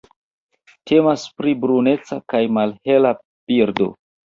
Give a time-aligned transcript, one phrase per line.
[0.91, 3.93] Temas pri bruneca kaj malhela birdo.